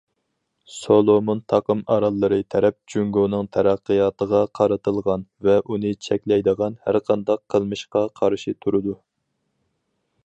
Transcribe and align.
سولومون 0.77 1.41
تاقىم 1.51 1.83
ئاراللىرى 1.95 2.39
تەرەپ 2.55 2.77
جۇڭگونىڭ 2.93 3.51
تەرەققىياتىغا 3.57 4.41
قارىتىلغان 4.61 5.27
ۋە 5.49 5.59
ئۇنى 5.69 5.93
چەكلەيدىغان 6.09 6.81
ھەرقانداق 6.89 7.45
قىلمىشقا 7.57 8.05
قارشى 8.23 8.57
تۇرىدۇ. 8.65 8.99